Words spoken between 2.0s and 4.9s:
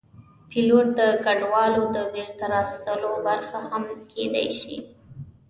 بېرته راوستلو برخه هم کېدی شي.